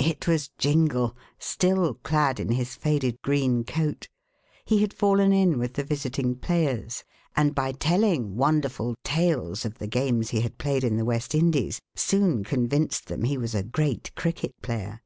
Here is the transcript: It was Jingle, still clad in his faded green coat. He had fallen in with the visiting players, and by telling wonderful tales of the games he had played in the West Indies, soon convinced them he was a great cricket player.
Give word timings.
It 0.00 0.26
was 0.26 0.48
Jingle, 0.58 1.16
still 1.38 1.94
clad 1.94 2.40
in 2.40 2.48
his 2.50 2.74
faded 2.74 3.22
green 3.22 3.62
coat. 3.62 4.08
He 4.64 4.80
had 4.80 4.92
fallen 4.92 5.32
in 5.32 5.56
with 5.56 5.74
the 5.74 5.84
visiting 5.84 6.34
players, 6.34 7.04
and 7.36 7.54
by 7.54 7.70
telling 7.70 8.34
wonderful 8.34 8.96
tales 9.04 9.64
of 9.64 9.78
the 9.78 9.86
games 9.86 10.30
he 10.30 10.40
had 10.40 10.58
played 10.58 10.82
in 10.82 10.96
the 10.96 11.04
West 11.04 11.32
Indies, 11.32 11.80
soon 11.94 12.42
convinced 12.42 13.06
them 13.06 13.22
he 13.22 13.38
was 13.38 13.54
a 13.54 13.62
great 13.62 14.12
cricket 14.16 14.52
player. 14.62 15.00